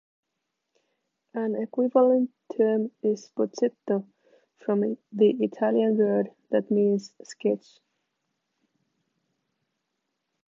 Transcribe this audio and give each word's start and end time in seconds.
An 1.35 1.55
equivalent 1.61 2.31
term 2.57 2.89
is 3.03 3.29
bozzetto, 3.37 4.03
from 4.65 4.97
the 5.11 5.29
Italian 5.39 5.95
word 5.95 6.31
that 6.49 6.71
means 6.71 7.13
"sketch". 7.21 7.79